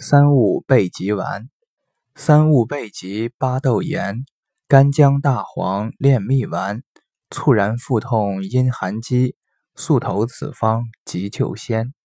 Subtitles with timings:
[0.00, 1.48] 三物备急丸，
[2.14, 4.24] 三物备急巴豆盐，
[4.68, 6.82] 干姜大黄炼蜜丸，
[7.30, 9.34] 猝然腹痛阴寒积，
[9.74, 11.97] 速投此方急救先。